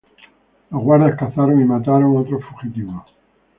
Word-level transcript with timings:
Los 0.71 0.81
guardas 0.81 1.15
cazaron 1.15 1.61
y 1.61 1.63
mataron 1.63 2.17
otros 2.17 2.41
fugitivos. 2.45 3.03